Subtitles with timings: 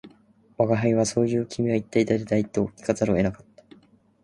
[0.57, 3.63] 吾輩は「そう云う君は一体誰だい」と聞かざるを得なかった